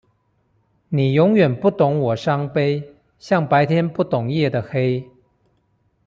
[0.89, 5.07] 你永遠不懂我傷悲，像白天不懂夜的黑